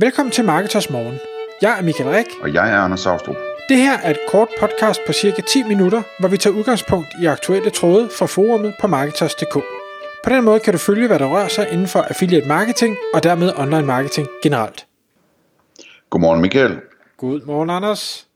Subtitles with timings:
[0.00, 1.18] Velkommen til Marketers Morgen.
[1.62, 2.26] Jeg er Michael Rik.
[2.42, 3.36] Og jeg er Anders Saustrup.
[3.68, 7.26] Det her er et kort podcast på cirka 10 minutter, hvor vi tager udgangspunkt i
[7.26, 9.54] aktuelle tråde fra forumet på Marketers.dk.
[10.24, 13.22] På den måde kan du følge, hvad der rører sig inden for affiliate marketing og
[13.22, 14.86] dermed online marketing generelt.
[16.10, 16.80] Godmorgen Michael.
[17.16, 18.26] Godmorgen Anders.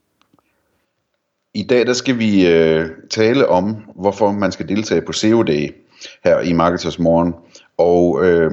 [1.53, 5.75] I dag der skal vi øh, tale om, hvorfor man skal deltage på SEO Day
[6.23, 7.33] her i Marketers Morgen.
[7.77, 8.51] Og øh,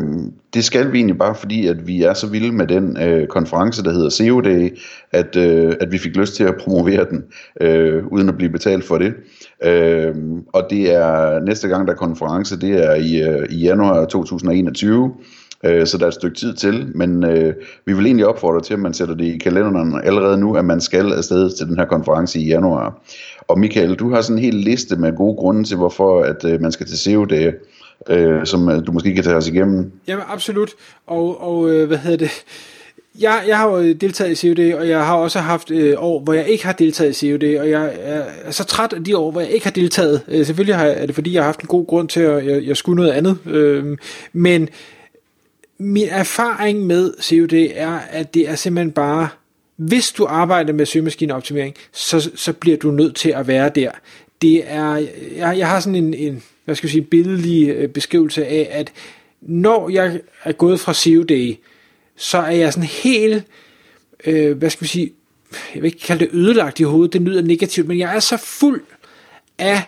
[0.54, 3.84] det skal vi egentlig bare fordi, at vi er så vilde med den øh, konference,
[3.84, 4.78] der hedder SEO Day,
[5.12, 7.24] at, øh, at vi fik lyst til at promovere den,
[7.60, 9.14] øh, uden at blive betalt for det.
[9.64, 10.14] Øh,
[10.52, 15.14] og det er næste gang, der er konference, det er i, øh, i januar 2021.
[15.64, 17.54] Øh, så der er et stykke tid til, men øh,
[17.86, 20.80] vi vil egentlig opfordre til, at man sætter det i kalenderen allerede nu, at man
[20.80, 23.02] skal afsted til den her konference i januar.
[23.48, 26.60] Og Michael, du har sådan en hel liste med gode grunde til, hvorfor at øh,
[26.60, 27.52] man skal til SEO Day
[28.08, 29.92] øh, som øh, du måske kan tage os igennem.
[30.06, 30.70] Jamen absolut,
[31.06, 32.30] og, og øh, hvad hedder det,
[33.20, 36.20] jeg, jeg har jo øh, deltaget i COD, og jeg har også haft øh, år,
[36.20, 39.30] hvor jeg ikke har deltaget i COD, og jeg er, så træt af de år,
[39.30, 40.22] hvor jeg ikke har deltaget.
[40.28, 42.64] Øh, selvfølgelig har, er det fordi, jeg har haft en god grund til, at jeg,
[42.64, 43.38] jeg skulle noget andet.
[43.46, 43.98] Øh,
[44.32, 44.68] men
[45.78, 49.28] min erfaring med COD er, at det er simpelthen bare,
[49.76, 53.90] hvis du arbejder med søgemaskineoptimering, så, så bliver du nødt til at være der.
[54.42, 54.96] Det er,
[55.36, 58.92] jeg, jeg har sådan en, en hvad skal jeg sige, billedlig øh, beskrivelse af, at
[59.40, 61.56] når jeg er gået fra COD,
[62.16, 63.44] så er jeg sådan helt,
[64.24, 65.12] øh, hvad skal vi sige,
[65.74, 68.36] jeg vil ikke kalde det ødelagt i hovedet, det lyder negativt, men jeg er så
[68.36, 68.82] fuld
[69.58, 69.82] af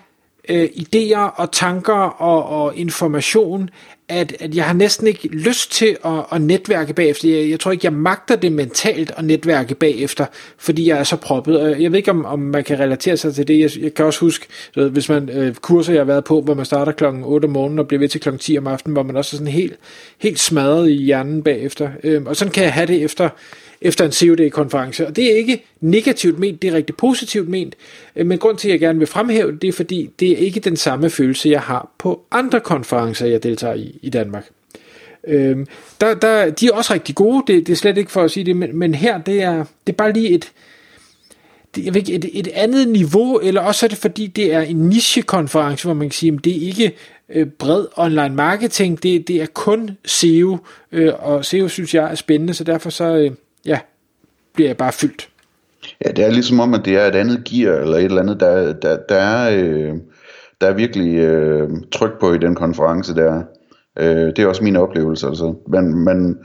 [0.48, 3.70] øh, idéer og tanker og, og information,
[4.12, 7.28] at, at jeg har næsten ikke lyst til at, at netværke bagefter.
[7.28, 10.26] Jeg, jeg tror ikke, jeg magter det mentalt at netværke bagefter,
[10.58, 11.76] fordi jeg er så proppet.
[11.80, 13.60] Jeg ved ikke, om, om man kan relatere sig til det.
[13.60, 14.46] Jeg, jeg kan også huske,
[14.76, 17.52] ved, hvis man øh, kurser, jeg har været på, hvor man starter klokken 8 om
[17.52, 19.74] morgenen og bliver ved til klokken 10 om aftenen, hvor man også er sådan helt,
[20.18, 21.88] helt smadret i hjernen bagefter.
[22.04, 23.28] Øh, og sådan kan jeg have det efter
[23.84, 25.06] efter en COD-konference.
[25.06, 27.74] Og det er ikke negativt ment, det er rigtig positivt ment.
[28.16, 30.60] Øh, men grund til, at jeg gerne vil fremhæve det, er fordi, det er ikke
[30.60, 34.50] den samme følelse, jeg har på andre konferencer, jeg deltager i i Danmark.
[35.26, 35.66] Øhm,
[36.00, 38.44] der, der, de er også rigtig gode, det, det er slet ikke for at sige
[38.44, 40.52] det, men, men her, det er, det er bare lige et,
[41.74, 44.60] det, jeg ved ikke, et, et andet niveau, eller også er det fordi, det er
[44.60, 46.92] en nichekonference, hvor man kan sige, at det er ikke
[47.28, 50.58] øh, bred online marketing, det, det er kun SEO,
[50.92, 53.30] øh, og SEO synes jeg er spændende, så derfor så, øh,
[53.66, 53.78] ja,
[54.54, 55.28] bliver jeg bare fyldt.
[56.04, 58.40] Ja, det er ligesom om, at det er et andet gear, eller et eller andet,
[58.40, 59.62] der, der, der er...
[59.62, 59.94] Øh
[60.62, 63.42] der er virkelig øh, tryk på i den konference der.
[63.98, 65.26] Øh, det er også min oplevelse.
[65.26, 65.54] Altså.
[65.68, 66.38] Man, man,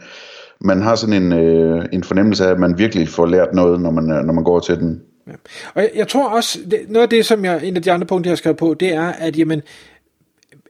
[0.62, 3.92] man har sådan en, øh, en fornemmelse af, at man virkelig får lært noget, når
[3.92, 5.02] man, når man går til den.
[5.28, 5.34] Ja.
[5.74, 8.08] Og jeg, jeg tror også, det, noget af det, som jeg, en af de andre
[8.08, 9.62] punkter, jeg har skrevet på, det er, at jamen,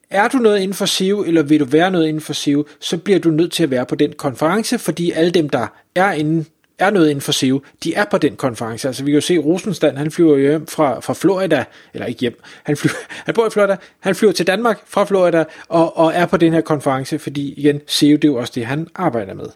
[0.10, 2.98] er du noget inden for SEO, eller vil du være noget inden for SEO, så
[2.98, 6.48] bliver du nødt til at være på den konference, fordi alle dem, der er inden
[6.80, 8.88] er noget inden for SEO, de er på den konference.
[8.88, 12.42] Altså vi kan jo se, Rosenstand, han flyver hjem fra, fra Florida, eller ikke hjem,
[12.64, 12.96] han, flyver,
[13.26, 16.54] han bor i Florida, han flyver til Danmark fra Florida, og, og er på den
[16.54, 19.48] her konference, fordi igen, SEO, det er jo også det, han arbejder med.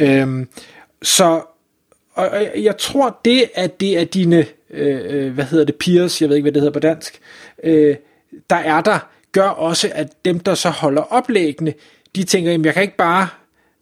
[0.00, 0.48] Øhm,
[1.02, 1.42] så
[2.14, 6.28] og jeg tror det, at det er dine, øh, øh, hvad hedder det, peers, jeg
[6.28, 7.20] ved ikke, hvad det hedder på dansk,
[7.64, 7.96] øh,
[8.50, 8.98] der er der,
[9.32, 11.74] gør også, at dem, der så holder oplæggene,
[12.16, 13.28] de tænker, jamen jeg kan ikke bare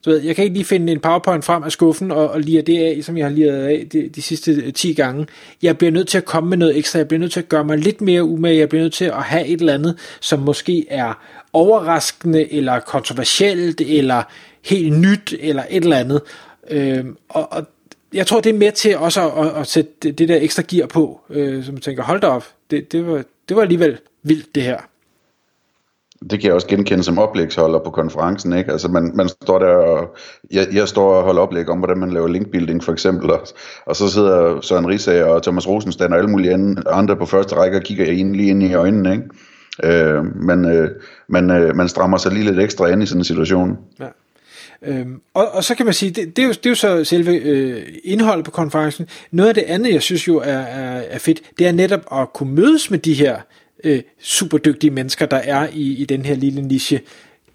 [0.04, 2.62] du ved, jeg kan ikke lige finde en powerpoint frem af skuffen og, og lire
[2.62, 5.26] det af, som jeg har liret af de, de sidste øh, 10 gange.
[5.62, 6.98] Jeg bliver nødt til at komme med noget ekstra.
[6.98, 8.58] Jeg bliver nødt til at gøre mig lidt mere umage.
[8.58, 13.80] Jeg bliver nødt til at have et eller andet, som måske er overraskende, eller kontroversielt,
[13.80, 14.22] eller
[14.64, 16.20] helt nyt, eller et eller andet.
[16.70, 17.66] Øhm, og, og
[18.14, 20.62] jeg tror, det er med til også at, at, at sætte det, det der ekstra
[20.68, 24.54] gear på, øh, som tænker, hold da op, det, det, var, det var alligevel vildt
[24.54, 24.78] det her
[26.30, 28.72] det kan jeg også genkende som oplægsholder på konferencen, ikke?
[28.72, 30.16] Altså man, man står der og,
[30.50, 33.46] jeg, jeg står og holder oplæg om, hvordan man laver linkbuilding for eksempel, og,
[33.86, 37.76] og så sidder Søren Risager og Thomas Rosenstand og alle mulige andre på første række
[37.76, 39.24] og kigger ind, lige ind i øjnene, ikke?
[39.84, 40.90] Øh, men øh,
[41.28, 43.78] man, øh, man strammer sig lige lidt ekstra ind i sådan en situation.
[44.00, 44.06] Ja.
[44.84, 47.04] Øhm, og, og så kan man sige, det, det, er, jo, det er jo så
[47.04, 49.06] selve øh, indholdet på konferencen.
[49.30, 52.32] Noget af det andet, jeg synes jo er, er, er fedt, det er netop at
[52.32, 53.36] kunne mødes med de her
[53.84, 57.00] øh, super dygtige mennesker, der er i, i den her lille niche.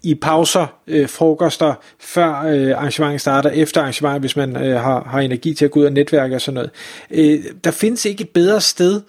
[0.02, 5.20] I pauser, øh, frokoster, før øh, arrangementet starter, efter arrangementet, hvis man øh, har, har
[5.20, 6.70] energi til at gå ud og netværke og sådan noget.
[7.10, 9.00] Øh, der findes ikke et bedre sted,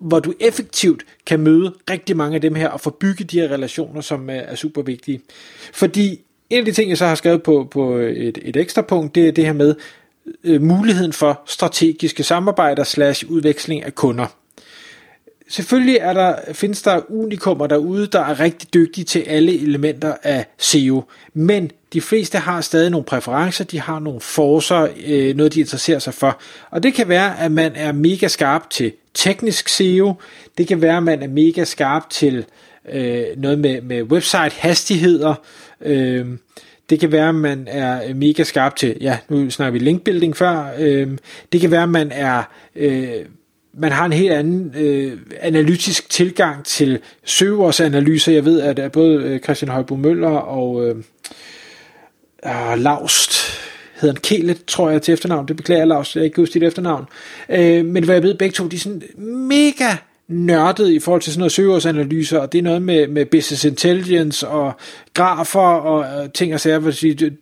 [0.00, 3.48] hvor du effektivt kan møde rigtig mange af dem her og få bygget de her
[3.48, 5.20] relationer, som øh, er super vigtige.
[5.72, 6.20] Fordi
[6.50, 9.28] en af de ting, jeg så har skrevet på, på et, et ekstra punkt, det
[9.28, 9.74] er det her med
[10.44, 14.26] øh, muligheden for strategiske samarbejder slash udveksling af kunder
[15.50, 20.46] selvfølgelig er der, findes der unikummer derude, der er rigtig dygtige til alle elementer af
[20.58, 21.04] SEO,
[21.34, 25.98] men de fleste har stadig nogle præferencer, de har nogle forser, øh, noget de interesserer
[25.98, 26.40] sig for.
[26.70, 30.14] Og det kan være, at man er mega skarp til teknisk SEO,
[30.58, 32.44] det kan være, at man er mega skarp til
[32.92, 35.34] øh, noget med, med website hastigheder,
[35.80, 36.26] øh,
[36.90, 40.70] det kan være, at man er mega skarp til, ja, nu snakker vi linkbuilding før,
[40.78, 41.08] øh,
[41.52, 42.42] det kan være, at man er...
[42.76, 43.24] Øh,
[43.74, 48.32] man har en helt anden øh, analytisk tilgang til søgeordsanalyser.
[48.32, 50.96] Jeg ved, at både øh, Christian Højbo Møller og øh,
[52.46, 53.32] øh, Laust
[54.00, 55.48] hedder han Kelet, tror jeg til efternavn.
[55.48, 57.04] Det beklager Laust, jeg ikke huske dit efternavn.
[57.48, 59.02] Øh, men hvad jeg ved, begge to, de er sådan
[59.48, 59.96] mega
[60.30, 64.48] nørdet i forhold til sådan noget søgeårsanalyser, og det er noget med, med business intelligence
[64.48, 64.72] og
[65.14, 66.78] grafer og øh, ting og sager,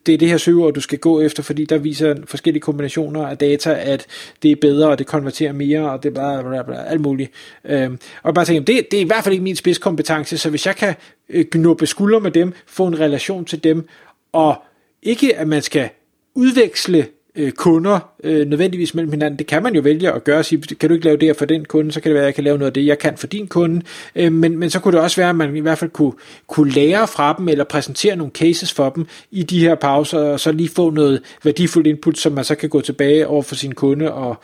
[0.06, 3.38] det er det her søgeord, du skal gå efter, fordi der viser forskellige kombinationer af
[3.38, 4.06] data, at
[4.42, 7.30] det er bedre, og det konverterer mere, og det er bare bla, bla, alt muligt.
[7.64, 10.66] Øhm, og bare tænke, det, det er i hvert fald ikke min spidskompetence, så hvis
[10.66, 10.94] jeg kan
[11.28, 11.44] øh,
[11.84, 13.88] skuldre med dem, få en relation til dem,
[14.32, 14.62] og
[15.02, 15.88] ikke at man skal
[16.34, 17.06] udveksle
[17.38, 19.38] øh, kunder øh, nødvendigvis mellem hinanden.
[19.38, 21.34] Det kan man jo vælge at gøre og sige, kan du ikke lave det her
[21.34, 22.98] for den kunde, så kan det være, at jeg kan lave noget af det, jeg
[22.98, 23.82] kan for din kunde.
[24.16, 26.12] Øh, men, men så kunne det også være, at man i hvert fald kunne,
[26.46, 30.40] kunne lære fra dem, eller præsentere nogle cases for dem i de her pauser, og
[30.40, 33.74] så lige få noget værdifuldt input, som man så kan gå tilbage over for sin
[33.74, 34.36] kunde og,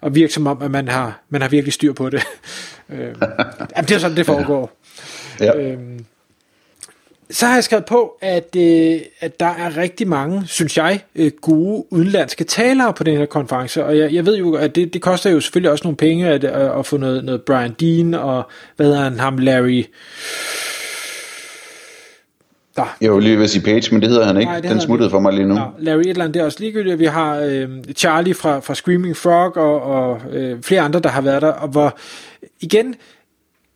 [0.00, 2.22] og virke som om, at man har, man har virkelig styr på det.
[2.92, 4.80] øh, jamen, det er sådan, det foregår.
[5.40, 5.60] Ja.
[5.60, 5.78] Øh,
[7.30, 11.30] så har jeg skrevet på, at, øh, at der er rigtig mange, synes jeg, øh,
[11.40, 15.02] gode udenlandske talere på den her konference, og jeg, jeg ved jo, at det, det
[15.02, 18.48] koster jo selvfølgelig også nogle penge at, at, at få noget, noget Brian Dean, og
[18.76, 19.84] hvad hedder han, ham Larry...
[22.76, 22.96] Der.
[23.00, 24.52] Jeg vil lige ved sige Page, men det hedder han ikke.
[24.52, 25.54] Nej, Den smuttede for mig lige nu.
[25.54, 26.98] Ja, Larry et eller andet, det er også ligegyldigt.
[26.98, 31.20] Vi har øh, Charlie fra, fra Screaming Frog og, og øh, flere andre, der har
[31.20, 31.98] været der, og hvor
[32.60, 32.94] igen,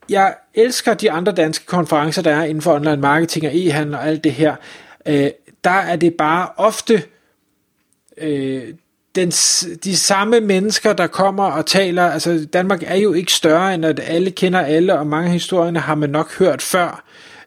[0.08, 4.06] jeg elsker de andre danske konferencer, der er inden for online marketing og e-handel og
[4.06, 4.56] alt det her.
[5.06, 5.30] Øh,
[5.64, 7.02] der er det bare ofte
[8.16, 8.62] øh,
[9.14, 9.30] den,
[9.84, 12.02] de samme mennesker, der kommer og taler.
[12.02, 15.80] Altså Danmark er jo ikke større, end at alle kender alle, og mange af historierne
[15.80, 17.04] har man nok hørt før.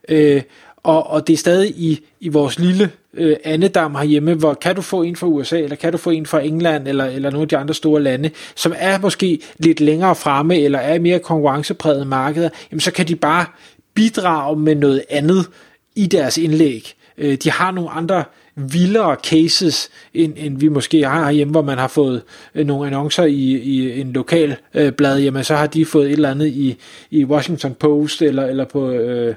[0.09, 0.41] Øh,
[0.85, 4.81] og, og det er stadig i, i vores lille øh, andedam herhjemme, hvor kan du
[4.81, 7.47] få en fra USA, eller kan du få en fra England, eller, eller nogle af
[7.47, 12.07] de andre store lande, som er måske lidt længere fremme, eller er i mere konkurrencepræget
[12.07, 13.45] markeder, jamen så kan de bare
[13.93, 15.49] bidrage med noget andet
[15.95, 16.93] i deres indlæg.
[17.17, 18.23] Øh, de har nogle andre
[18.55, 22.21] vildere cases, end, end vi måske har herhjemme, hvor man har fået
[22.55, 26.11] øh, nogle annoncer i, i en lokal øh, blad, jamen så har de fået et
[26.11, 26.77] eller andet i,
[27.11, 29.35] i Washington Post, eller, eller på øh,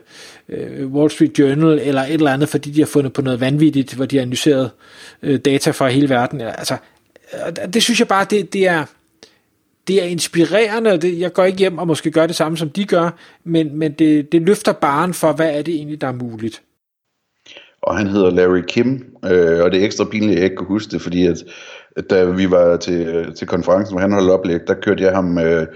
[0.49, 3.95] øh, Wall Street Journal, eller et eller andet, fordi de har fundet på noget vanvittigt,
[3.95, 4.71] hvor de har analyseret
[5.23, 6.41] øh, data fra hele verden.
[6.41, 6.77] Altså,
[7.73, 8.85] det synes jeg bare, det, det er
[9.89, 12.71] det er inspirerende, og det, jeg går ikke hjem og måske gør det samme, som
[12.71, 13.11] de gør,
[13.45, 16.63] men, men det, det løfter baren for, hvad er det egentlig, der er muligt
[17.89, 20.69] og han hedder Larry Kim, øh, og det er ekstra pinligt, at jeg ikke kunne
[20.69, 21.37] huske det, fordi at,
[22.11, 25.67] da vi var til, til konferencen, hvor han holdt oplæg, der kørte jeg ham øh,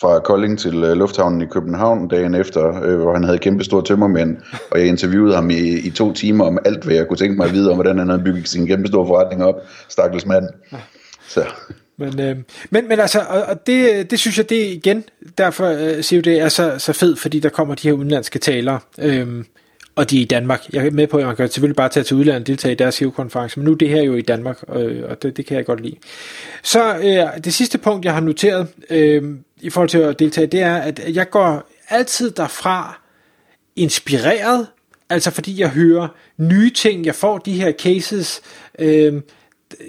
[0.00, 3.84] fra Kolding til øh, lufthavnen i København dagen efter, øh, hvor han havde kæmpe store
[3.84, 4.36] tømmermænd,
[4.70, 7.46] og jeg interviewede ham i, i to timer om alt, hvad jeg kunne tænke mig
[7.46, 9.54] at vide om, hvordan han havde bygget sin kæmpe store forretning op,
[9.88, 10.44] stakkels mand.
[11.28, 11.44] Så.
[11.98, 12.36] Men, øh,
[12.70, 15.04] men, men altså, og, og det, det synes jeg, det igen,
[15.38, 18.78] derfor øh, siger det er så, så fedt, fordi der kommer de her udenlandske talere.
[18.98, 19.44] Øh,
[19.96, 20.62] og de er i Danmark.
[20.72, 22.74] Jeg er med på, at man kan selvfølgelig bare tage til udlandet og deltage i
[22.74, 25.56] deres SEO-konference, men nu er det her jo i Danmark, øh, og det, det kan
[25.56, 25.96] jeg godt lide.
[26.62, 29.22] Så øh, det sidste punkt, jeg har noteret øh,
[29.60, 33.00] i forhold til at deltage, det er, at jeg går altid derfra
[33.76, 34.66] inspireret,
[35.10, 38.40] altså fordi jeg hører nye ting, jeg får de her cases,
[38.78, 39.20] øh,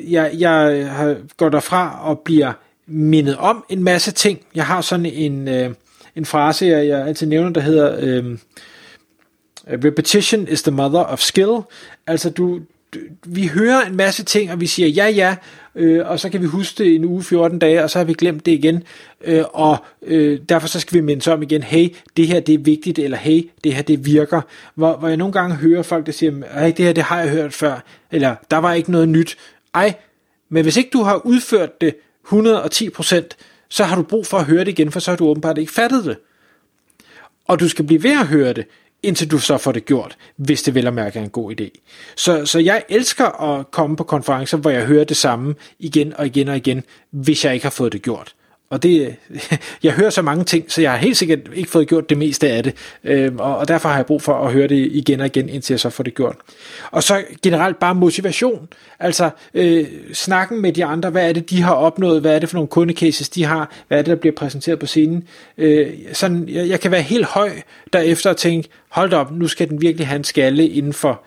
[0.08, 0.88] jeg, jeg
[1.38, 2.54] går derfra og bliver
[2.88, 4.40] mindet om en masse ting.
[4.56, 5.70] Jeg har sådan en, øh,
[6.16, 7.96] en frase, jeg, jeg altid nævner, der hedder...
[8.00, 8.38] Øh,
[9.68, 11.58] Uh, repetition is the mother of skill.
[12.08, 12.60] Altså du,
[12.94, 15.36] du vi hører en masse ting, og vi siger ja, ja,
[15.76, 18.14] øh, og så kan vi huske det en uge, 14 dage, og så har vi
[18.14, 18.84] glemt det igen.
[19.24, 22.60] Øh, og øh, derfor så skal vi minde om igen, hey, det her det er
[22.60, 24.42] vigtigt, eller hey, det her det virker.
[24.76, 27.30] Hvor, hvor jeg nogle gange hører folk, der siger, hey, det her det har jeg
[27.30, 29.38] hørt før, eller der var ikke noget nyt.
[29.74, 29.94] Ej,
[30.50, 31.96] men hvis ikke du har udført det
[32.28, 33.22] 110%,
[33.70, 35.72] så har du brug for at høre det igen, for så har du åbenbart ikke
[35.72, 36.18] fattet det.
[37.48, 38.66] Og du skal blive ved at høre det,
[39.04, 41.70] indtil du så får det gjort, hvis det vel og mærke er en god idé.
[42.16, 46.26] Så, så jeg elsker at komme på konferencer, hvor jeg hører det samme igen og
[46.26, 48.36] igen og igen, hvis jeg ikke har fået det gjort
[48.72, 49.16] og det,
[49.84, 52.50] jeg hører så mange ting, så jeg har helt sikkert ikke fået gjort det meste
[52.50, 55.26] af det, øh, og, og derfor har jeg brug for at høre det igen og
[55.26, 56.36] igen, indtil jeg så får det gjort.
[56.92, 58.68] Og så generelt bare motivation,
[59.00, 62.50] altså øh, snakken med de andre, hvad er det, de har opnået, hvad er det
[62.50, 65.24] for nogle kundecases, de har, hvad er det, der bliver præsenteret på scenen.
[65.58, 67.52] Øh, sådan, jeg, jeg kan være helt høj
[67.94, 71.24] derefter og tænke, hold op, nu skal den virkelig have en skalle inden for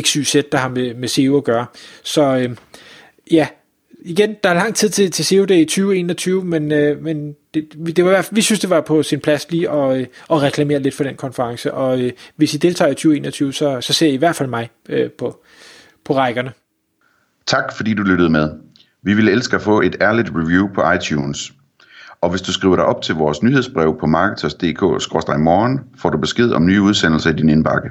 [0.00, 1.66] XYZ, der har med, med SEO at gøre.
[2.02, 2.56] Så øh,
[3.30, 3.46] ja,
[4.04, 8.04] igen, der er lang tid til, til COD i 2021, men, øh, men det, det
[8.04, 11.04] var, vi synes, det var på sin plads lige at, øh, at reklamere lidt for
[11.04, 14.36] den konference, og øh, hvis I deltager i 2021, så, så ser I i hvert
[14.36, 15.44] fald mig øh, på,
[16.04, 16.52] på rækkerne.
[17.46, 18.50] Tak fordi du lyttede med.
[19.02, 21.52] Vi ville elske at få et ærligt review på iTunes.
[22.20, 26.66] Og hvis du skriver dig op til vores nyhedsbrev på marketers.dk-morgen, får du besked om
[26.66, 27.90] nye udsendelser i din indbakke.